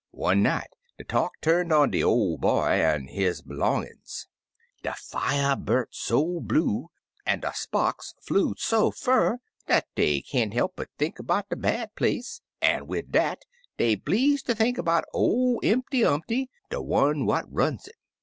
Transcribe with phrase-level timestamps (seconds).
[0.17, 4.25] One night, de talk turned on de or Boy an' his b'longin's.
[4.81, 6.89] De fier burnt so blue
[7.23, 9.37] an' de sparks flew'd so fur,
[9.67, 13.45] dat dey can't he'p but think 'bout de Bad Place, an' wid dat,
[13.77, 17.97] dey bleeze ter think 'bout ol' Impty Umpty, de one what runs it.